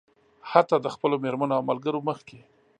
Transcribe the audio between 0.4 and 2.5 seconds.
حتيٰ د خپلو مېرمنو او ملګرو مخکې.